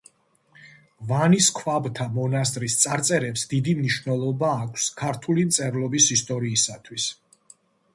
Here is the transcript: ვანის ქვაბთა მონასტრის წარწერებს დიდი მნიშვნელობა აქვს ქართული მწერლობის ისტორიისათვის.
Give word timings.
ვანის 1.11 1.49
ქვაბთა 1.57 2.07
მონასტრის 2.15 2.79
წარწერებს 2.85 3.45
დიდი 3.55 3.77
მნიშვნელობა 3.83 4.53
აქვს 4.67 4.91
ქართული 5.07 5.49
მწერლობის 5.53 6.13
ისტორიისათვის. 6.21 7.13